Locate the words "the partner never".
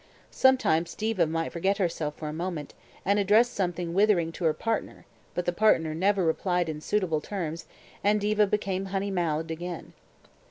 5.45-6.25